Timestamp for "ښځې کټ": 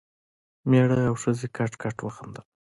1.21-1.71